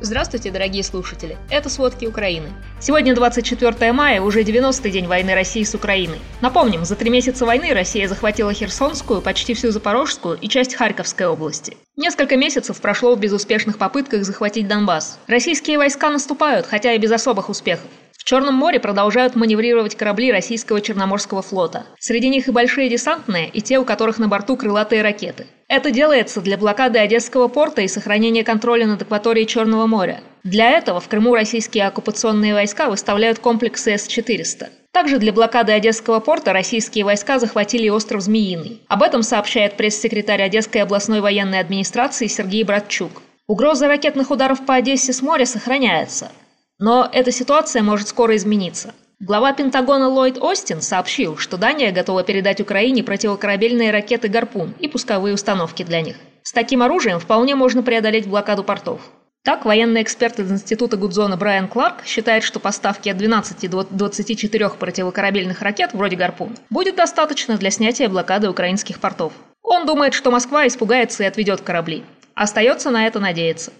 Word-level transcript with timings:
Здравствуйте, 0.00 0.50
дорогие 0.50 0.84
слушатели! 0.84 1.36
Это 1.50 1.68
«Сводки 1.68 2.06
Украины». 2.06 2.48
Сегодня 2.80 3.14
24 3.14 3.92
мая, 3.92 4.20
уже 4.22 4.42
90-й 4.42 4.90
день 4.90 5.06
войны 5.06 5.34
России 5.34 5.64
с 5.64 5.74
Украиной. 5.74 6.18
Напомним, 6.40 6.84
за 6.84 6.94
три 6.94 7.10
месяца 7.10 7.44
войны 7.44 7.74
Россия 7.74 8.06
захватила 8.06 8.52
Херсонскую, 8.52 9.20
почти 9.20 9.54
всю 9.54 9.70
Запорожскую 9.72 10.38
и 10.38 10.48
часть 10.48 10.76
Харьковской 10.76 11.26
области. 11.26 11.76
Несколько 11.96 12.36
месяцев 12.36 12.80
прошло 12.80 13.16
в 13.16 13.18
безуспешных 13.20 13.76
попытках 13.76 14.24
захватить 14.24 14.68
Донбасс. 14.68 15.18
Российские 15.26 15.78
войска 15.78 16.10
наступают, 16.10 16.66
хотя 16.66 16.92
и 16.92 16.98
без 16.98 17.10
особых 17.10 17.48
успехов. 17.48 17.88
Черном 18.28 18.56
море 18.56 18.78
продолжают 18.78 19.36
маневрировать 19.36 19.96
корабли 19.96 20.30
российского 20.30 20.82
Черноморского 20.82 21.40
флота. 21.40 21.86
Среди 21.98 22.28
них 22.28 22.46
и 22.46 22.50
большие 22.50 22.90
десантные, 22.90 23.48
и 23.48 23.62
те, 23.62 23.78
у 23.78 23.86
которых 23.86 24.18
на 24.18 24.28
борту 24.28 24.58
крылатые 24.58 25.00
ракеты. 25.00 25.46
Это 25.66 25.90
делается 25.90 26.42
для 26.42 26.58
блокады 26.58 26.98
Одесского 26.98 27.48
порта 27.48 27.80
и 27.80 27.88
сохранения 27.88 28.44
контроля 28.44 28.86
над 28.86 29.00
акваторией 29.00 29.46
Черного 29.46 29.86
моря. 29.86 30.20
Для 30.44 30.72
этого 30.72 31.00
в 31.00 31.08
Крыму 31.08 31.34
российские 31.34 31.86
оккупационные 31.86 32.52
войска 32.52 32.90
выставляют 32.90 33.38
комплексы 33.38 33.96
С-400. 33.96 34.66
Также 34.92 35.16
для 35.16 35.32
блокады 35.32 35.72
Одесского 35.72 36.20
порта 36.20 36.52
российские 36.52 37.06
войска 37.06 37.38
захватили 37.38 37.88
остров 37.88 38.20
Змеиный. 38.20 38.82
Об 38.88 39.02
этом 39.02 39.22
сообщает 39.22 39.78
пресс-секретарь 39.78 40.42
Одесской 40.42 40.82
областной 40.82 41.22
военной 41.22 41.60
администрации 41.60 42.26
Сергей 42.26 42.64
Братчук. 42.64 43.22
Угроза 43.46 43.88
ракетных 43.88 44.30
ударов 44.30 44.66
по 44.66 44.74
Одессе 44.74 45.14
с 45.14 45.22
моря 45.22 45.46
сохраняется. 45.46 46.30
Но 46.78 47.08
эта 47.12 47.32
ситуация 47.32 47.82
может 47.82 48.08
скоро 48.08 48.36
измениться. 48.36 48.94
Глава 49.18 49.52
Пентагона 49.52 50.08
Ллойд 50.08 50.38
Остин 50.38 50.80
сообщил, 50.80 51.36
что 51.36 51.56
Дания 51.56 51.90
готова 51.90 52.22
передать 52.22 52.60
Украине 52.60 53.02
противокорабельные 53.02 53.90
ракеты 53.90 54.28
«Гарпун» 54.28 54.74
и 54.78 54.86
пусковые 54.86 55.34
установки 55.34 55.82
для 55.82 56.02
них. 56.02 56.16
С 56.44 56.52
таким 56.52 56.82
оружием 56.82 57.18
вполне 57.18 57.56
можно 57.56 57.82
преодолеть 57.82 58.28
блокаду 58.28 58.62
портов. 58.62 59.00
Так, 59.42 59.64
военный 59.64 60.02
эксперт 60.02 60.38
из 60.38 60.52
Института 60.52 60.96
Гудзона 60.96 61.36
Брайан 61.36 61.66
Кларк 61.66 62.04
считает, 62.04 62.44
что 62.44 62.60
поставки 62.60 63.08
от 63.08 63.16
12 63.16 63.68
до 63.68 63.82
24 63.82 64.68
противокорабельных 64.70 65.62
ракет, 65.62 65.94
вроде 65.94 66.14
«Гарпун», 66.14 66.56
будет 66.70 66.94
достаточно 66.94 67.56
для 67.56 67.72
снятия 67.72 68.08
блокады 68.08 68.48
украинских 68.48 69.00
портов. 69.00 69.32
Он 69.62 69.84
думает, 69.84 70.14
что 70.14 70.30
Москва 70.30 70.64
испугается 70.68 71.24
и 71.24 71.26
отведет 71.26 71.60
корабли. 71.60 72.04
Остается 72.34 72.90
на 72.90 73.08
это 73.08 73.18
надеяться. 73.18 73.72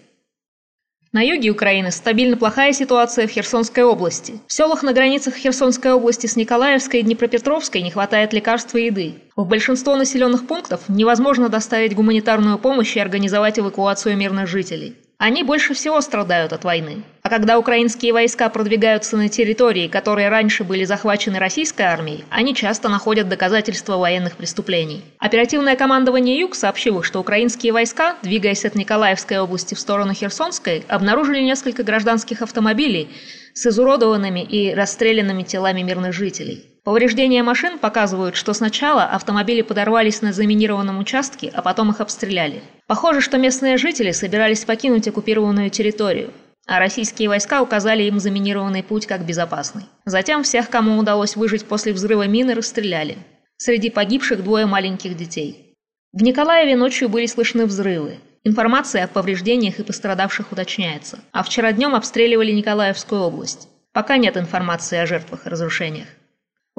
На 1.11 1.21
юге 1.21 1.49
Украины 1.49 1.89
стабильно 1.89 2.37
плохая 2.37 2.71
ситуация 2.71 3.25
в 3.25 3.31
Херсонской 3.31 3.83
области. 3.83 4.39
В 4.45 4.53
селах 4.53 4.83
на 4.83 4.93
границах 4.93 5.33
Херсонской 5.33 5.91
области 5.91 6.27
с 6.27 6.35
Николаевской 6.35 6.99
и 6.99 7.03
Днепропетровской 7.03 7.81
не 7.81 7.89
хватает 7.89 8.31
лекарств 8.31 8.75
и 8.75 8.85
еды. 8.85 9.15
В 9.35 9.43
большинство 9.47 9.95
населенных 9.95 10.45
пунктов 10.45 10.81
невозможно 10.87 11.49
доставить 11.49 11.95
гуманитарную 11.95 12.59
помощь 12.59 12.95
и 12.95 12.99
организовать 12.99 13.57
эвакуацию 13.57 14.15
мирных 14.17 14.45
жителей. 14.45 14.97
Они 15.17 15.41
больше 15.41 15.73
всего 15.73 15.99
страдают 16.01 16.53
от 16.53 16.63
войны. 16.63 17.03
А 17.29 17.31
когда 17.31 17.59
украинские 17.59 18.11
войска 18.11 18.49
продвигаются 18.49 19.15
на 19.15 19.29
территории, 19.29 19.87
которые 19.87 20.29
раньше 20.29 20.63
были 20.63 20.83
захвачены 20.83 21.37
российской 21.37 21.83
армией, 21.83 22.25
они 22.31 22.55
часто 22.55 22.89
находят 22.89 23.29
доказательства 23.29 23.97
военных 23.97 24.35
преступлений. 24.35 25.03
Оперативное 25.19 25.75
командование 25.75 26.39
Юг 26.39 26.55
сообщило, 26.55 27.03
что 27.03 27.19
украинские 27.19 27.71
войска, 27.71 28.15
двигаясь 28.23 28.65
от 28.65 28.73
Николаевской 28.73 29.37
области 29.37 29.75
в 29.75 29.79
сторону 29.79 30.15
Херсонской, 30.15 30.83
обнаружили 30.87 31.41
несколько 31.41 31.83
гражданских 31.83 32.41
автомобилей 32.41 33.09
с 33.53 33.67
изуродованными 33.67 34.39
и 34.39 34.73
расстрелянными 34.73 35.43
телами 35.43 35.83
мирных 35.83 36.13
жителей. 36.13 36.65
Повреждения 36.83 37.43
машин 37.43 37.77
показывают, 37.77 38.37
что 38.37 38.53
сначала 38.53 39.03
автомобили 39.03 39.61
подорвались 39.61 40.23
на 40.23 40.33
заминированном 40.33 40.97
участке, 40.97 41.51
а 41.53 41.61
потом 41.61 41.91
их 41.91 42.01
обстреляли. 42.01 42.63
Похоже, 42.87 43.21
что 43.21 43.37
местные 43.37 43.77
жители 43.77 44.13
собирались 44.13 44.65
покинуть 44.65 45.07
оккупированную 45.07 45.69
территорию, 45.69 46.31
а 46.69 46.77
российские 46.77 47.29
войска 47.29 47.63
указали 47.63 48.03
им 48.03 48.19
заминированный 48.19 48.83
путь 48.83 49.07
как 49.07 49.25
безопасный. 49.25 49.85
Затем 50.05 50.43
всех, 50.43 50.69
кому 50.69 50.99
удалось 50.99 51.35
выжить 51.35 51.65
после 51.65 51.93
взрыва 51.93 52.27
мины, 52.27 52.53
расстреляли. 52.53 53.17
Среди 53.57 53.89
погибших 53.89 54.43
двое 54.43 54.67
маленьких 54.67 55.17
детей. 55.17 55.73
В 56.13 56.21
Николаеве 56.21 56.75
ночью 56.75 57.09
были 57.09 57.25
слышны 57.25 57.65
взрывы. 57.65 58.19
Информация 58.43 59.05
о 59.05 59.07
повреждениях 59.07 59.79
и 59.79 59.83
пострадавших 59.83 60.51
уточняется. 60.51 61.19
А 61.31 61.41
вчера 61.41 61.71
днем 61.71 61.95
обстреливали 61.95 62.51
Николаевскую 62.51 63.21
область. 63.21 63.67
Пока 63.91 64.17
нет 64.17 64.37
информации 64.37 64.99
о 64.99 65.07
жертвах 65.07 65.47
и 65.47 65.49
разрушениях. 65.49 66.07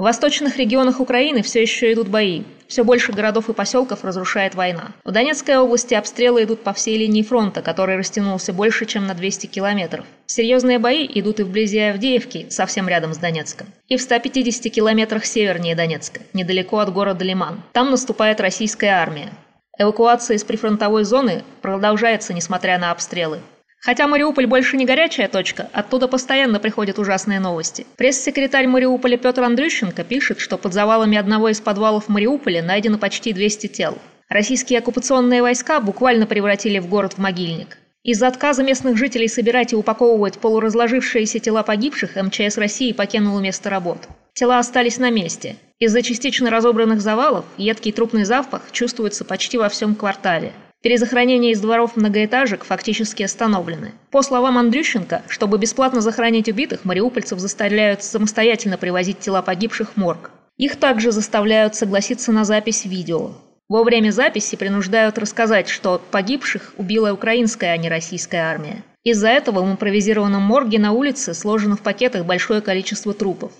В 0.01 0.03
восточных 0.03 0.57
регионах 0.57 0.99
Украины 0.99 1.43
все 1.43 1.61
еще 1.61 1.93
идут 1.93 2.09
бои. 2.09 2.45
Все 2.67 2.85
больше 2.85 3.13
городов 3.13 3.51
и 3.51 3.53
поселков 3.53 4.03
разрушает 4.03 4.55
война. 4.55 4.93
В 5.05 5.11
Донецкой 5.11 5.59
области 5.59 5.93
обстрелы 5.93 6.45
идут 6.45 6.63
по 6.63 6.73
всей 6.73 6.97
линии 6.97 7.23
фронта, 7.23 7.61
который 7.61 7.99
растянулся 7.99 8.55
больше, 8.55 8.87
чем 8.87 9.07
на 9.07 9.13
200 9.13 9.45
километров. 9.45 10.07
Серьезные 10.25 10.79
бои 10.79 11.07
идут 11.07 11.41
и 11.41 11.43
вблизи 11.43 11.81
Авдеевки, 11.81 12.47
совсем 12.49 12.89
рядом 12.89 13.13
с 13.13 13.19
Донецком, 13.19 13.67
и 13.89 13.99
в 13.99 14.01
150 14.01 14.73
километрах 14.73 15.27
севернее 15.27 15.77
Донецка, 15.77 16.23
недалеко 16.33 16.79
от 16.79 16.91
города 16.91 17.23
Лиман. 17.23 17.61
Там 17.73 17.91
наступает 17.91 18.41
российская 18.41 19.03
армия. 19.03 19.29
Эвакуация 19.77 20.39
из 20.39 20.45
прифронтовой 20.45 21.05
зоны 21.05 21.45
продолжается, 21.61 22.33
несмотря 22.33 22.79
на 22.79 22.91
обстрелы. 22.91 23.41
Хотя 23.81 24.07
Мариуполь 24.07 24.47
больше 24.47 24.77
не 24.77 24.85
горячая 24.85 25.27
точка, 25.27 25.71
оттуда 25.73 26.07
постоянно 26.07 26.61
приходят 26.61 26.99
ужасные 26.99 27.41
новости. 27.41 27.87
Пресс-секретарь 27.97 28.67
Мариуполя 28.67 29.17
Петр 29.17 29.43
Андрющенко 29.43 30.05
пишет, 30.05 30.39
что 30.39 30.59
под 30.59 30.75
завалами 30.75 31.17
одного 31.17 31.49
из 31.49 31.61
подвалов 31.61 32.09
Мариуполя 32.09 32.63
найдено 32.63 32.99
почти 32.99 33.33
200 33.33 33.69
тел. 33.69 33.99
Российские 34.29 34.81
оккупационные 34.81 35.41
войска 35.41 35.81
буквально 35.81 36.27
превратили 36.27 36.79
в 36.79 36.89
город 36.89 37.15
в 37.15 37.19
могильник. 37.19 37.79
Из-за 38.03 38.29
отказа 38.29 38.63
местных 38.63 38.97
жителей 38.97 39.29
собирать 39.29 39.73
и 39.73 39.77
упаковывать 39.77 40.39
полуразложившиеся 40.39 41.39
тела 41.39 41.63
погибших 41.63 42.17
МЧС 42.17 42.59
России 42.59 42.93
покинуло 42.93 43.41
место 43.41 43.71
работ. 43.71 44.09
Тела 44.35 44.59
остались 44.59 44.99
на 44.99 45.11
месте. 45.11 45.57
Из-за 45.79 46.03
частично 46.03 46.51
разобранных 46.51 47.01
завалов 47.01 47.45
едкий 47.57 47.93
трупный 47.93 48.25
запах 48.25 48.63
чувствуется 48.73 49.25
почти 49.25 49.59
во 49.59 49.69
всем 49.71 49.95
квартале. 49.95 50.53
Перезахоронения 50.83 51.53
из 51.53 51.61
дворов 51.61 51.95
многоэтажек 51.97 52.65
фактически 52.65 53.23
остановлены. 53.23 53.93
По 54.11 54.23
словам 54.23 54.57
Андрющенко, 54.57 55.23
чтобы 55.29 55.59
бесплатно 55.59 56.01
захоронить 56.01 56.49
убитых, 56.49 56.87
мариупольцев 56.87 57.39
заставляют 57.39 58.03
самостоятельно 58.03 58.79
привозить 58.79 59.19
тела 59.19 59.43
погибших 59.43 59.93
в 59.93 59.97
морг. 59.99 60.31
Их 60.57 60.77
также 60.77 61.13
заставляют 61.13 61.75
согласиться 61.75 62.33
на 62.33 62.45
запись 62.45 62.87
видео. 62.87 63.33
Во 63.69 63.85
время 63.85 64.11
записи 64.11 64.57
принуждают 64.57 65.19
рассказать, 65.19 65.69
что 65.69 66.01
погибших 66.11 66.73
убила 66.79 67.13
украинская, 67.13 67.73
а 67.73 67.77
не 67.77 67.91
российская 67.91 68.39
армия. 68.39 68.83
Из-за 69.05 69.29
этого 69.29 69.63
в 69.63 69.71
импровизированном 69.71 70.43
морге 70.43 70.79
на 70.79 70.93
улице 70.93 71.35
сложено 71.35 71.77
в 71.77 71.83
пакетах 71.83 72.25
большое 72.25 72.63
количество 72.63 73.13
трупов. 73.13 73.53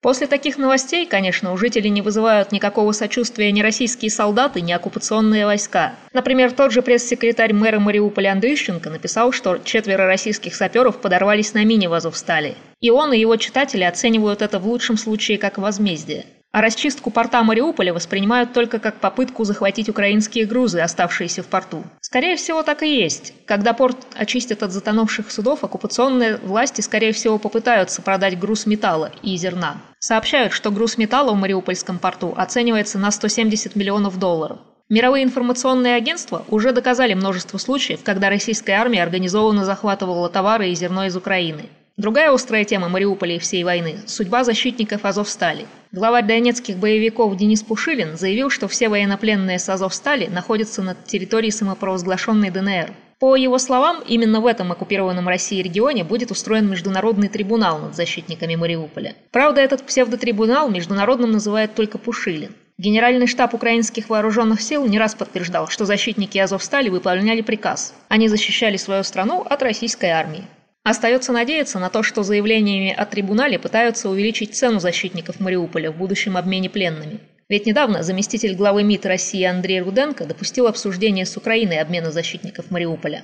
После 0.00 0.28
таких 0.28 0.58
новостей, 0.58 1.06
конечно, 1.06 1.52
у 1.52 1.56
жителей 1.56 1.90
не 1.90 2.02
вызывают 2.02 2.52
никакого 2.52 2.92
сочувствия 2.92 3.50
ни 3.50 3.62
российские 3.62 4.12
солдаты, 4.12 4.60
ни 4.60 4.70
оккупационные 4.70 5.44
войска. 5.44 5.96
Например, 6.12 6.52
тот 6.52 6.70
же 6.70 6.82
пресс-секретарь 6.82 7.52
мэра 7.52 7.80
Мариуполя 7.80 8.30
Андрющенко 8.30 8.90
написал, 8.90 9.32
что 9.32 9.58
четверо 9.58 10.06
российских 10.06 10.54
саперов 10.54 11.00
подорвались 11.00 11.52
на 11.52 11.64
мине 11.64 11.88
в 11.88 11.94
Азовстали. 11.94 12.54
И 12.80 12.90
он, 12.90 13.12
и 13.12 13.18
его 13.18 13.34
читатели 13.36 13.82
оценивают 13.82 14.40
это 14.40 14.60
в 14.60 14.68
лучшем 14.68 14.96
случае 14.96 15.36
как 15.36 15.58
возмездие. 15.58 16.26
А 16.58 16.60
расчистку 16.60 17.12
порта 17.12 17.44
Мариуполя 17.44 17.94
воспринимают 17.94 18.52
только 18.52 18.80
как 18.80 18.96
попытку 18.96 19.44
захватить 19.44 19.88
украинские 19.88 20.44
грузы, 20.44 20.80
оставшиеся 20.80 21.44
в 21.44 21.46
порту. 21.46 21.84
Скорее 22.00 22.34
всего, 22.34 22.64
так 22.64 22.82
и 22.82 22.98
есть. 22.98 23.32
Когда 23.46 23.72
порт 23.72 23.96
очистят 24.16 24.64
от 24.64 24.72
затонувших 24.72 25.30
судов, 25.30 25.62
оккупационные 25.62 26.38
власти, 26.38 26.80
скорее 26.80 27.12
всего, 27.12 27.38
попытаются 27.38 28.02
продать 28.02 28.40
груз 28.40 28.66
металла 28.66 29.12
и 29.22 29.36
зерна. 29.36 29.76
Сообщают, 30.00 30.52
что 30.52 30.72
груз 30.72 30.98
металла 30.98 31.30
в 31.30 31.36
Мариупольском 31.36 32.00
порту 32.00 32.34
оценивается 32.36 32.98
на 32.98 33.12
170 33.12 33.76
миллионов 33.76 34.18
долларов. 34.18 34.58
Мировые 34.88 35.22
информационные 35.22 35.94
агентства 35.94 36.44
уже 36.48 36.72
доказали 36.72 37.14
множество 37.14 37.58
случаев, 37.58 38.00
когда 38.02 38.30
российская 38.30 38.72
армия 38.72 39.04
организованно 39.04 39.64
захватывала 39.64 40.28
товары 40.28 40.70
и 40.70 40.74
зерно 40.74 41.06
из 41.06 41.14
Украины. 41.14 41.66
Другая 41.98 42.32
острая 42.32 42.64
тема 42.64 42.88
Мариуполя 42.88 43.34
и 43.34 43.38
всей 43.40 43.64
войны– 43.64 43.96
судьба 44.06 44.44
защитников 44.44 45.04
Азовстали. 45.04 45.66
Главарь 45.90 46.24
донецких 46.24 46.76
боевиков 46.76 47.36
Денис 47.36 47.64
Пушилин 47.64 48.16
заявил, 48.16 48.50
что 48.50 48.68
все 48.68 48.88
военнопленные 48.88 49.58
с 49.58 49.68
Азовстали 49.68 50.26
находятся 50.26 50.80
на 50.80 50.94
территории 50.94 51.50
самопровозглашенной 51.50 52.50
ДНР. 52.50 52.92
По 53.18 53.34
его 53.34 53.58
словам, 53.58 54.00
именно 54.06 54.40
в 54.40 54.46
этом 54.46 54.70
оккупированном 54.70 55.26
Россией 55.26 55.64
регионе 55.64 56.04
будет 56.04 56.30
устроен 56.30 56.70
международный 56.70 57.26
трибунал 57.26 57.80
над 57.80 57.96
защитниками 57.96 58.54
Мариуполя. 58.54 59.16
Правда, 59.32 59.60
этот 59.60 59.82
псевдотрибунал 59.82 60.70
международным 60.70 61.32
называют 61.32 61.74
только 61.74 61.98
Пушилин. 61.98 62.54
Генеральный 62.78 63.26
штаб 63.26 63.54
украинских 63.54 64.08
вооруженных 64.08 64.60
сил 64.60 64.86
не 64.86 65.00
раз 65.00 65.16
подтверждал, 65.16 65.66
что 65.66 65.84
защитники 65.84 66.38
Азовстали 66.38 66.90
выполняли 66.90 67.40
приказ. 67.40 67.92
Они 68.06 68.28
защищали 68.28 68.76
свою 68.76 69.02
страну 69.02 69.40
от 69.40 69.64
российской 69.64 70.10
армии. 70.10 70.44
Остается 70.88 71.32
надеяться 71.32 71.78
на 71.78 71.90
то, 71.90 72.02
что 72.02 72.22
заявлениями 72.22 72.94
о 72.96 73.04
трибунале 73.04 73.58
пытаются 73.58 74.08
увеличить 74.08 74.56
цену 74.56 74.80
защитников 74.80 75.38
Мариуполя 75.38 75.90
в 75.90 75.98
будущем 75.98 76.38
обмене 76.38 76.70
пленными. 76.70 77.20
Ведь 77.50 77.66
недавно 77.66 78.02
заместитель 78.02 78.54
главы 78.54 78.84
МИД 78.84 79.04
России 79.04 79.42
Андрей 79.44 79.82
Руденко 79.82 80.24
допустил 80.24 80.66
обсуждение 80.66 81.26
с 81.26 81.36
Украиной 81.36 81.80
обмена 81.80 82.10
защитников 82.10 82.70
Мариуполя. 82.70 83.22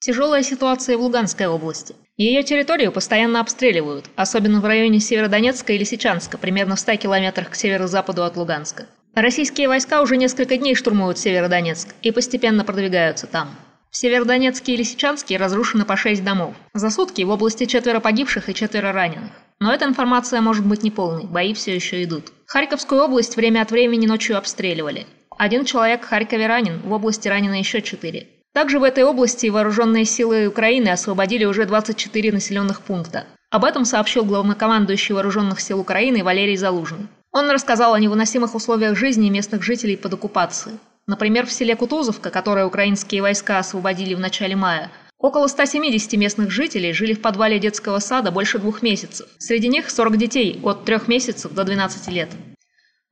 Тяжелая 0.00 0.42
ситуация 0.42 0.96
в 0.96 1.02
Луганской 1.02 1.48
области. 1.48 1.94
Ее 2.16 2.42
территорию 2.44 2.90
постоянно 2.90 3.40
обстреливают, 3.40 4.06
особенно 4.16 4.62
в 4.62 4.64
районе 4.64 4.98
Северодонецка 4.98 5.74
и 5.74 5.78
Лисичанска, 5.78 6.38
примерно 6.38 6.76
в 6.76 6.80
100 6.80 6.96
километрах 6.96 7.50
к 7.50 7.54
северо-западу 7.54 8.24
от 8.24 8.38
Луганска. 8.38 8.86
Российские 9.14 9.68
войска 9.68 10.00
уже 10.00 10.16
несколько 10.16 10.56
дней 10.56 10.74
штурмуют 10.74 11.18
Северодонецк 11.18 11.94
и 12.00 12.10
постепенно 12.10 12.64
продвигаются 12.64 13.26
там. 13.26 13.50
В 13.92 13.96
Северодонецке 13.98 14.72
и 14.72 14.76
Лисичанске 14.78 15.36
разрушено 15.36 15.84
по 15.84 15.98
6 15.98 16.24
домов. 16.24 16.54
За 16.72 16.88
сутки 16.88 17.20
в 17.20 17.28
области 17.28 17.66
четверо 17.66 18.00
погибших 18.00 18.48
и 18.48 18.54
четверо 18.54 18.90
раненых. 18.90 19.32
Но 19.60 19.70
эта 19.70 19.84
информация 19.84 20.40
может 20.40 20.64
быть 20.64 20.82
неполной, 20.82 21.24
бои 21.24 21.52
все 21.52 21.74
еще 21.74 22.02
идут. 22.02 22.32
Харьковскую 22.46 23.02
область 23.02 23.36
время 23.36 23.60
от 23.60 23.70
времени 23.70 24.06
ночью 24.06 24.38
обстреливали. 24.38 25.06
Один 25.36 25.66
человек 25.66 26.04
в 26.06 26.08
Харькове 26.08 26.46
ранен, 26.46 26.80
в 26.80 26.90
области 26.90 27.28
ранено 27.28 27.58
еще 27.58 27.82
четыре. 27.82 28.28
Также 28.54 28.78
в 28.78 28.82
этой 28.82 29.04
области 29.04 29.48
вооруженные 29.48 30.06
силы 30.06 30.46
Украины 30.46 30.88
освободили 30.88 31.44
уже 31.44 31.66
24 31.66 32.32
населенных 32.32 32.80
пункта. 32.80 33.26
Об 33.50 33.62
этом 33.62 33.84
сообщил 33.84 34.24
главнокомандующий 34.24 35.14
вооруженных 35.14 35.60
сил 35.60 35.78
Украины 35.78 36.24
Валерий 36.24 36.56
Залужный. 36.56 37.08
Он 37.30 37.50
рассказал 37.50 37.92
о 37.92 38.00
невыносимых 38.00 38.54
условиях 38.54 38.96
жизни 38.96 39.28
местных 39.28 39.62
жителей 39.62 39.98
под 39.98 40.14
оккупацией. 40.14 40.78
Например, 41.06 41.46
в 41.46 41.52
селе 41.52 41.74
Кутузовка, 41.74 42.30
которое 42.30 42.64
украинские 42.64 43.22
войска 43.22 43.58
освободили 43.58 44.14
в 44.14 44.20
начале 44.20 44.54
мая, 44.54 44.90
около 45.18 45.48
170 45.48 46.12
местных 46.14 46.50
жителей 46.50 46.92
жили 46.92 47.14
в 47.14 47.20
подвале 47.20 47.58
детского 47.58 47.98
сада 47.98 48.30
больше 48.30 48.58
двух 48.58 48.82
месяцев. 48.82 49.26
Среди 49.38 49.68
них 49.68 49.90
40 49.90 50.16
детей 50.16 50.60
от 50.62 50.84
3 50.84 51.00
месяцев 51.08 51.52
до 51.52 51.64
12 51.64 52.08
лет. 52.08 52.30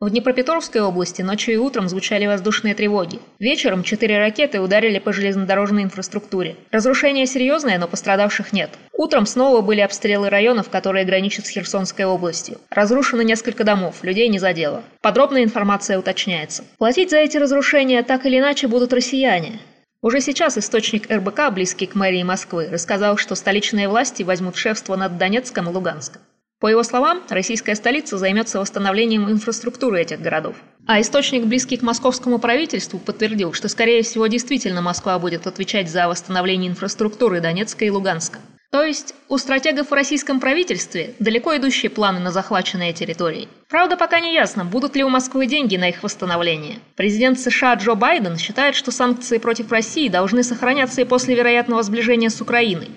В 0.01 0.09
Днепропетровской 0.09 0.81
области 0.81 1.21
ночью 1.21 1.53
и 1.53 1.59
утром 1.59 1.87
звучали 1.87 2.25
воздушные 2.25 2.75
тревоги. 2.75 3.21
Вечером 3.39 3.83
четыре 3.83 4.17
ракеты 4.17 4.59
ударили 4.59 4.99
по 4.99 5.13
железнодорожной 5.13 5.83
инфраструктуре. 5.83 6.57
Разрушение 6.71 7.27
серьезное, 7.27 7.79
но 7.79 7.87
пострадавших 7.87 8.55
нет. 8.55 8.71
Утром 8.95 9.27
снова 9.27 9.61
были 9.61 9.81
обстрелы 9.81 10.31
районов, 10.31 10.71
которые 10.71 11.05
граничат 11.05 11.45
с 11.45 11.51
Херсонской 11.51 12.07
областью. 12.07 12.57
Разрушено 12.71 13.21
несколько 13.21 13.63
домов, 13.63 13.97
людей 14.01 14.29
не 14.29 14.39
задело. 14.39 14.83
Подробная 15.03 15.45
информация 15.45 15.99
уточняется. 15.99 16.65
Платить 16.79 17.11
за 17.11 17.19
эти 17.19 17.37
разрушения 17.37 18.03
так 18.03 18.25
или 18.25 18.39
иначе 18.39 18.69
будут 18.69 18.95
россияне. 18.95 19.61
Уже 20.01 20.23
сейчас 20.23 20.57
источник 20.57 21.11
РБК, 21.11 21.51
близкий 21.53 21.85
к 21.85 21.95
мэрии 21.95 22.23
Москвы, 22.23 22.71
рассказал, 22.73 23.19
что 23.19 23.35
столичные 23.35 23.87
власти 23.87 24.23
возьмут 24.23 24.57
шефство 24.57 24.97
над 24.97 25.19
Донецком 25.19 25.69
и 25.69 25.73
Луганском. 25.75 26.23
По 26.61 26.67
его 26.67 26.83
словам, 26.83 27.23
российская 27.31 27.75
столица 27.75 28.19
займется 28.19 28.61
восстановлением 28.61 29.31
инфраструктуры 29.31 30.03
этих 30.03 30.21
городов. 30.21 30.57
А 30.87 31.01
источник, 31.01 31.47
близкий 31.47 31.79
к 31.79 31.83
московскому 31.83 32.39
правительству, 32.39 32.99
подтвердил, 32.99 33.55
что, 33.55 33.69
скорее 33.69 34.03
всего, 34.03 34.27
действительно 34.27 34.83
Москва 34.83 35.19
будет 35.19 35.47
отвечать 35.47 35.91
за 35.91 36.07
восстановление 36.07 36.71
инфраструктуры 36.71 37.41
Донецка 37.41 37.87
и 37.87 37.91
Луганска. 37.91 38.41
То 38.71 38.85
есть 38.85 39.15
у 39.29 39.39
стратегов 39.39 39.91
в 39.91 39.95
российском 39.95 40.39
правительстве 40.39 41.15
далеко 41.19 41.57
идущие 41.57 41.91
планы 41.91 42.21
на 42.21 42.31
захваченные 42.31 42.93
территории. 42.93 43.49
Правда, 43.69 43.97
пока 43.97 44.21
не 44.21 44.35
ясно, 44.35 44.65
будут 44.65 44.95
ли 44.95 45.03
у 45.03 45.09
Москвы 45.09 45.47
деньги 45.47 45.77
на 45.77 45.89
их 45.89 46.03
восстановление. 46.03 46.79
Президент 46.95 47.41
США 47.41 47.75
Джо 47.75 47.95
Байден 47.95 48.37
считает, 48.37 48.77
что 48.77 48.93
санкции 48.93 49.39
против 49.39 49.73
России 49.73 50.09
должны 50.09 50.45
сохраняться 50.45 51.01
и 51.01 51.05
после 51.05 51.35
вероятного 51.35 51.83
сближения 51.83 52.29
с 52.29 52.41
Украиной. 52.41 52.91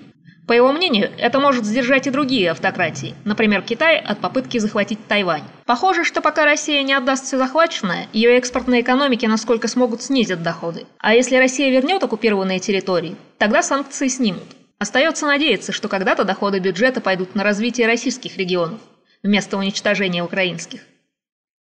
По 0.46 0.52
его 0.52 0.72
мнению, 0.72 1.10
это 1.16 1.40
может 1.40 1.64
сдержать 1.64 2.06
и 2.06 2.10
другие 2.10 2.50
автократии, 2.50 3.14
например, 3.24 3.62
Китай 3.62 3.98
от 3.98 4.20
попытки 4.20 4.58
захватить 4.58 5.06
Тайвань. 5.08 5.44
Похоже, 5.64 6.04
что 6.04 6.20
пока 6.20 6.44
Россия 6.44 6.82
не 6.82 6.92
отдаст 6.92 7.24
все 7.24 7.38
захваченное, 7.38 8.08
ее 8.12 8.36
экспортные 8.36 8.82
экономики 8.82 9.24
насколько 9.24 9.68
смогут 9.68 10.02
снизить 10.02 10.42
доходы. 10.42 10.86
А 10.98 11.14
если 11.14 11.36
Россия 11.36 11.70
вернет 11.70 12.02
оккупированные 12.02 12.58
территории, 12.58 13.16
тогда 13.38 13.62
санкции 13.62 14.08
снимут. 14.08 14.44
Остается 14.78 15.24
надеяться, 15.26 15.72
что 15.72 15.88
когда-то 15.88 16.24
доходы 16.24 16.58
бюджета 16.58 17.00
пойдут 17.00 17.34
на 17.34 17.42
развитие 17.42 17.86
российских 17.86 18.36
регионов, 18.36 18.80
вместо 19.22 19.56
уничтожения 19.56 20.22
украинских. 20.22 20.80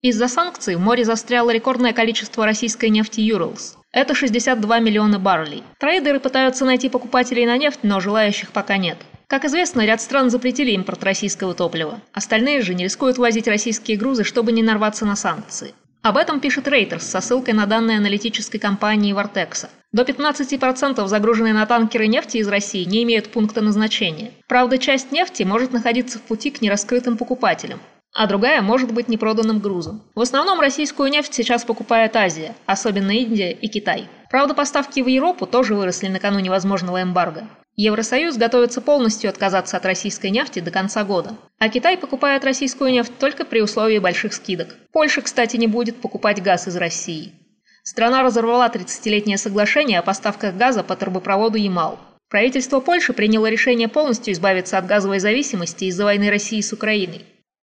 Из-за 0.03 0.27
санкций 0.27 0.75
в 0.75 0.79
море 0.79 1.03
застряло 1.03 1.49
рекордное 1.49 1.91
количество 1.91 2.45
российской 2.45 2.89
нефти 2.89 3.19
«Юралс». 3.19 3.77
Это 3.91 4.13
62 4.13 4.79
миллиона 4.79 5.17
баррелей. 5.17 5.63
Трейдеры 5.79 6.19
пытаются 6.19 6.65
найти 6.65 6.87
покупателей 6.87 7.47
на 7.47 7.57
нефть, 7.57 7.79
но 7.81 7.99
желающих 7.99 8.51
пока 8.51 8.77
нет. 8.77 8.99
Как 9.25 9.43
известно, 9.45 9.83
ряд 9.87 9.99
стран 9.99 10.29
запретили 10.29 10.69
импорт 10.71 11.03
российского 11.03 11.55
топлива. 11.55 11.99
Остальные 12.13 12.61
же 12.61 12.75
не 12.75 12.83
рискуют 12.83 13.17
возить 13.17 13.47
российские 13.47 13.97
грузы, 13.97 14.23
чтобы 14.23 14.51
не 14.51 14.61
нарваться 14.61 15.03
на 15.03 15.15
санкции. 15.15 15.73
Об 16.03 16.17
этом 16.17 16.41
пишет 16.41 16.67
Reuters 16.67 17.01
со 17.01 17.19
ссылкой 17.19 17.55
на 17.55 17.65
данные 17.65 17.97
аналитической 17.97 18.59
компании 18.59 19.13
Вартекса. 19.13 19.71
До 19.91 20.03
15% 20.03 21.07
загруженной 21.07 21.53
на 21.53 21.65
танкеры 21.65 22.05
нефти 22.05 22.37
из 22.37 22.47
России 22.47 22.83
не 22.83 23.01
имеют 23.01 23.31
пункта 23.31 23.61
назначения. 23.61 24.31
Правда, 24.47 24.77
часть 24.77 25.11
нефти 25.11 25.41
может 25.41 25.73
находиться 25.73 26.19
в 26.19 26.21
пути 26.21 26.51
к 26.51 26.61
нераскрытым 26.61 27.17
покупателям 27.17 27.79
а 28.17 28.25
другая 28.25 28.63
может 28.63 28.91
быть 28.91 29.09
непроданным 29.09 29.59
грузом. 29.59 30.01
В 30.15 30.21
основном 30.21 30.59
российскую 30.59 31.11
нефть 31.11 31.35
сейчас 31.35 31.63
покупает 31.63 32.15
Азия, 32.15 32.55
особенно 32.65 33.11
Индия 33.11 33.51
и 33.51 33.67
Китай. 33.67 34.09
Правда, 34.31 34.55
поставки 34.55 35.01
в 35.01 35.07
Европу 35.07 35.45
тоже 35.45 35.75
выросли 35.75 36.07
накануне 36.07 36.49
возможного 36.49 37.03
эмбарго. 37.03 37.47
Евросоюз 37.75 38.37
готовится 38.37 38.81
полностью 38.81 39.29
отказаться 39.29 39.77
от 39.77 39.85
российской 39.85 40.31
нефти 40.31 40.61
до 40.61 40.71
конца 40.71 41.03
года. 41.03 41.35
А 41.59 41.69
Китай 41.69 41.95
покупает 41.95 42.43
российскую 42.43 42.91
нефть 42.91 43.11
только 43.19 43.45
при 43.45 43.61
условии 43.61 43.99
больших 43.99 44.33
скидок. 44.33 44.75
Польша, 44.91 45.21
кстати, 45.21 45.55
не 45.57 45.67
будет 45.67 45.97
покупать 45.97 46.41
газ 46.41 46.67
из 46.67 46.75
России. 46.75 47.33
Страна 47.83 48.23
разорвала 48.23 48.67
30-летнее 48.67 49.37
соглашение 49.37 49.99
о 49.99 50.01
поставках 50.01 50.55
газа 50.55 50.81
по 50.83 50.95
трубопроводу 50.95 51.59
Ямал. 51.59 51.99
Правительство 52.31 52.79
Польши 52.79 53.13
приняло 53.13 53.45
решение 53.45 53.87
полностью 53.87 54.33
избавиться 54.33 54.79
от 54.79 54.87
газовой 54.87 55.19
зависимости 55.19 55.85
из-за 55.85 56.03
войны 56.03 56.31
России 56.31 56.61
с 56.61 56.73
Украиной. 56.73 57.23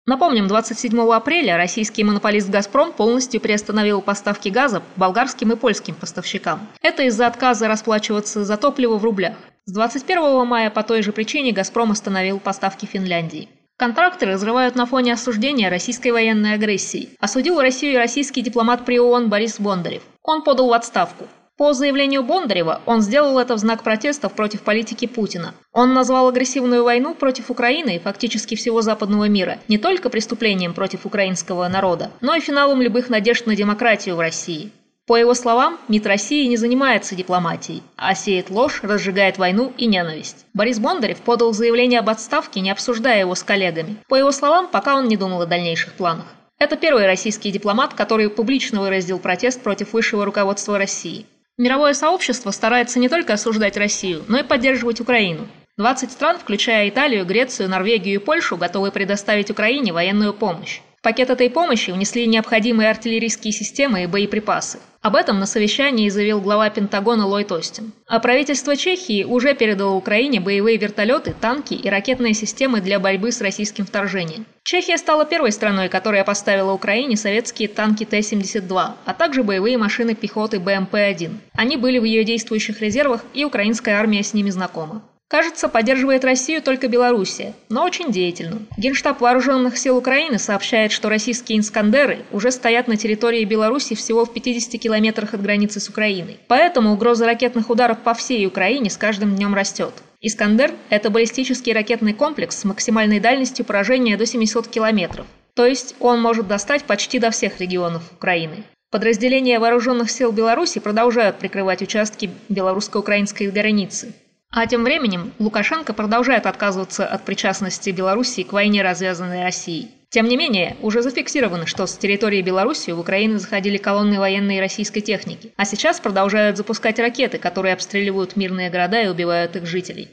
Напомним, 0.08 0.48
27 0.48 1.00
апреля 1.14 1.58
российский 1.58 2.04
монополист 2.04 2.50
«Газпром» 2.50 2.92
полностью 2.92 3.40
приостановил 3.40 4.02
поставки 4.02 4.50
газа 4.50 4.82
болгарским 4.96 5.52
и 5.52 5.56
польским 5.56 5.94
поставщикам. 5.94 6.68
Это 6.82 7.04
из-за 7.04 7.28
отказа 7.28 7.68
расплачиваться 7.68 8.44
за 8.44 8.58
топливо 8.58 8.98
в 8.98 9.04
рублях. 9.04 9.36
С 9.66 9.74
21 9.74 10.48
мая 10.48 10.72
по 10.72 10.82
той 10.82 11.04
же 11.04 11.12
причине 11.12 11.52
«Газпром» 11.52 11.92
остановил 11.92 12.40
поставки 12.40 12.88
Финляндии. 12.88 13.50
Контракты 13.78 14.26
разрывают 14.26 14.76
на 14.76 14.88
фоне 14.88 15.14
осуждения 15.14 15.70
российской 15.70 16.10
военной 16.10 16.56
агрессии. 16.56 17.10
Осудил 17.20 17.62
Россию 17.62 17.98
российский 18.00 18.42
дипломат 18.42 18.86
при 18.86 19.00
ООН 19.00 19.30
Борис 19.30 19.60
Бондарев. 19.60 20.02
Он 20.24 20.44
подал 20.44 20.70
в 20.70 20.74
отставку. 20.74 21.28
По 21.62 21.74
заявлению 21.74 22.24
Бондарева, 22.24 22.82
он 22.88 23.02
сделал 23.02 23.38
это 23.38 23.54
в 23.54 23.60
знак 23.60 23.84
протестов 23.84 24.34
против 24.34 24.64
политики 24.64 25.06
Путина. 25.06 25.54
Он 25.72 25.94
назвал 25.94 26.28
агрессивную 26.28 26.84
войну 26.84 27.14
против 27.14 27.52
Украины 27.52 27.98
и 27.98 28.00
фактически 28.00 28.56
всего 28.56 28.82
западного 28.82 29.26
мира 29.26 29.60
не 29.68 29.78
только 29.78 30.10
преступлением 30.10 30.74
против 30.74 31.06
украинского 31.06 31.68
народа, 31.68 32.10
но 32.20 32.34
и 32.34 32.40
финалом 32.40 32.82
любых 32.82 33.10
надежд 33.10 33.46
на 33.46 33.56
демократию 33.56 34.16
в 34.16 34.20
России. 34.20 34.72
По 35.06 35.18
его 35.18 35.36
словам, 35.36 35.78
МИД 35.88 36.08
России 36.08 36.48
не 36.48 36.58
занимается 36.58 37.14
дипломатией, 37.14 37.84
а 37.96 38.16
сеет 38.16 38.50
ложь, 38.50 38.80
разжигает 38.82 39.38
войну 39.38 39.72
и 39.78 39.86
ненависть. 39.86 40.48
Борис 40.56 40.80
Бондарев 40.80 41.20
подал 41.20 41.54
заявление 41.54 42.00
об 42.00 42.10
отставке, 42.10 42.62
не 42.62 42.72
обсуждая 42.72 43.20
его 43.20 43.36
с 43.36 43.44
коллегами. 43.44 43.98
По 44.08 44.16
его 44.16 44.32
словам, 44.32 44.68
пока 44.68 44.96
он 44.96 45.08
не 45.08 45.16
думал 45.16 45.44
о 45.44 45.46
дальнейших 45.46 45.94
планах. 45.94 46.26
Это 46.58 46.76
первый 46.76 47.08
российский 47.08 47.52
дипломат, 47.52 47.94
который 47.94 48.32
публично 48.32 48.82
выразил 48.82 49.20
протест 49.20 49.62
против 49.62 49.94
высшего 49.94 50.26
руководства 50.26 50.78
России. 50.78 51.28
Мировое 51.58 51.94
сообщество 51.94 52.52
старается 52.52 53.00
не 53.00 53.10
только 53.10 53.34
осуждать 53.34 53.78
Россию, 53.78 54.24
но 54.28 54.40
и 54.40 54.44
поддерживать 54.44 55.02
Украину. 55.02 55.48
20 55.78 56.12
стран, 56.12 56.38
включая 56.40 56.90
Италию, 56.90 57.26
Грецию, 57.26 57.70
Норвегию 57.70 58.16
и 58.16 58.24
Польшу, 58.24 58.58
готовы 58.58 58.92
предоставить 58.92 59.50
Украине 59.52 59.94
военную 59.94 60.34
помощь. 60.34 60.82
В 61.00 61.02
пакет 61.02 61.30
этой 61.30 61.50
помощи 61.50 61.92
внесли 61.92 62.28
необходимые 62.28 62.90
артиллерийские 62.90 63.52
системы 63.52 64.04
и 64.04 64.08
боеприпасы. 64.08 64.80
Об 65.02 65.16
этом 65.16 65.40
на 65.40 65.48
совещании 65.48 66.10
заявил 66.10 66.42
глава 66.42 66.70
Пентагона 66.70 67.26
Ллойд 67.26 67.52
Остин. 67.52 67.92
А 68.06 68.20
правительство 68.20 68.76
Чехии 68.78 69.24
уже 69.24 69.56
передало 69.56 69.96
Украине 69.96 70.40
боевые 70.40 70.78
вертолеты, 70.78 71.34
танки 71.34 71.74
и 71.74 71.90
ракетные 71.90 72.36
системы 72.36 72.82
для 72.82 73.00
борьбы 73.00 73.32
с 73.32 73.42
российским 73.42 73.88
вторжением. 73.88 74.46
Чехия 74.64 74.98
стала 74.98 75.26
первой 75.26 75.52
страной, 75.54 75.90
которая 75.90 76.24
поставила 76.24 76.72
Украине 76.72 77.18
советские 77.18 77.68
танки 77.68 78.06
Т-72, 78.06 78.92
а 79.04 79.14
также 79.16 79.42
боевые 79.42 79.80
машины 79.80 80.14
пехоты 80.14 80.58
БМП-1. 80.58 81.32
Они 81.54 81.78
были 81.78 81.98
в 81.98 82.04
ее 82.04 82.24
действующих 82.24 82.80
резервах, 82.80 83.26
и 83.34 83.44
украинская 83.44 83.96
армия 83.98 84.22
с 84.22 84.36
ними 84.36 84.52
знакома. 84.52 85.02
Кажется, 85.32 85.70
поддерживает 85.70 86.26
Россию 86.26 86.62
только 86.62 86.90
Белоруссия, 86.90 87.54
но 87.70 87.86
очень 87.86 88.12
деятельно. 88.12 88.64
Генштаб 88.76 89.22
Вооруженных 89.22 89.78
сил 89.78 89.96
Украины 89.96 90.38
сообщает, 90.38 90.92
что 90.92 91.08
российские 91.08 91.62
«Искандеры» 91.62 92.26
уже 92.34 92.52
стоят 92.52 92.90
на 92.90 92.98
территории 92.98 93.46
Беларуси 93.46 93.96
всего 93.96 94.26
в 94.26 94.34
50 94.34 94.78
километрах 94.82 95.34
от 95.34 95.42
границы 95.42 95.80
с 95.80 95.88
Украиной. 95.88 96.38
Поэтому 96.50 96.92
угроза 96.92 97.26
ракетных 97.26 97.70
ударов 97.70 98.00
по 98.00 98.14
всей 98.14 98.46
Украине 98.46 98.90
с 98.90 98.98
каждым 98.98 99.34
днем 99.38 99.56
растет. 99.56 99.94
«Искандер»— 100.20 100.74
это 100.90 101.10
баллистический 101.10 101.72
ракетный 101.72 102.14
комплекс 102.14 102.60
с 102.60 102.66
максимальной 102.66 103.22
дальностью 103.22 103.64
поражения 103.64 104.18
до 104.18 104.26
700 104.26 104.68
километров. 104.68 105.26
То 105.54 105.66
есть 105.66 105.96
он 106.02 106.22
может 106.22 106.50
достать 106.50 106.84
почти 106.84 107.20
до 107.20 107.32
всех 107.32 107.62
регионов 107.62 108.04
Украины. 108.12 108.66
Подразделения 108.92 109.60
вооруженных 109.60 110.12
сил 110.12 110.34
Беларуси 110.34 110.82
продолжают 110.82 111.38
прикрывать 111.38 111.82
участки 111.82 112.30
белорусско-украинской 112.50 113.50
границы. 113.50 114.14
А 114.54 114.68
тем 114.68 114.84
временем 114.84 115.32
Лукашенко 115.40 115.94
продолжает 115.94 116.46
отказываться 116.46 117.06
от 117.06 117.24
причастности 117.24 117.90
Белоруссии 117.90 118.44
к 118.44 118.52
войне, 118.52 118.82
развязанной 118.82 119.44
Россией. 119.44 119.92
Тем 120.10 120.28
не 120.28 120.36
менее, 120.36 120.76
уже 120.82 121.02
зафиксировано, 121.02 121.66
что 121.66 121.88
с 121.88 121.96
территории 121.96 122.42
Беларуси 122.42 122.92
в 122.92 123.00
Украину 123.00 123.40
заходили 123.40 123.78
колонны 123.78 124.20
военной 124.20 124.58
и 124.58 124.60
российской 124.60 125.00
техники, 125.00 125.54
а 125.56 125.64
сейчас 125.64 126.02
продолжают 126.02 126.58
запускать 126.58 127.00
ракеты, 127.00 127.38
которые 127.38 127.74
обстреливают 127.74 128.36
мирные 128.36 128.70
города 128.70 129.02
и 129.02 129.08
убивают 129.08 129.56
их 129.56 129.66
жителей. 129.66 130.10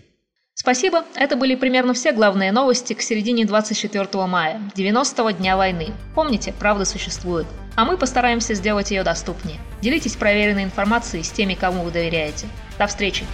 Спасибо, 0.55 1.05
это 1.17 1.35
были 1.35 1.57
примерно 1.57 1.95
все 1.95 2.13
главные 2.13 2.53
новости 2.53 2.93
к 2.93 3.03
середине 3.03 3.45
24 3.45 4.09
мая, 4.27 4.61
90-го 4.77 5.31
дня 5.33 5.57
войны. 5.57 5.89
Помните, 6.15 6.55
правда 6.57 6.85
существует. 6.85 7.47
А 7.75 7.85
мы 7.85 7.97
постараемся 7.97 8.55
сделать 8.55 8.93
ее 8.93 9.03
доступнее. 9.03 9.59
Делитесь 9.83 10.15
проверенной 10.15 10.63
информацией 10.63 11.25
с 11.25 11.31
теми, 11.31 11.55
кому 11.55 11.83
вы 11.83 11.91
доверяете. 11.91 12.47
До 12.79 12.87
встречи! 12.87 13.25